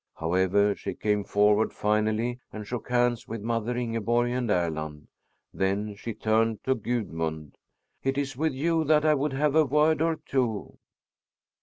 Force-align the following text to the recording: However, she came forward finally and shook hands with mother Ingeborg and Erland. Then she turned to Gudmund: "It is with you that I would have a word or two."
However, 0.15 0.73
she 0.75 0.95
came 0.95 1.23
forward 1.23 1.71
finally 1.71 2.39
and 2.51 2.65
shook 2.65 2.89
hands 2.89 3.27
with 3.27 3.43
mother 3.43 3.77
Ingeborg 3.77 4.31
and 4.31 4.49
Erland. 4.49 5.09
Then 5.53 5.93
she 5.93 6.11
turned 6.15 6.63
to 6.63 6.73
Gudmund: 6.73 7.55
"It 8.01 8.17
is 8.17 8.35
with 8.35 8.53
you 8.53 8.83
that 8.85 9.05
I 9.05 9.13
would 9.13 9.33
have 9.33 9.53
a 9.53 9.63
word 9.63 10.01
or 10.01 10.15
two." 10.15 10.79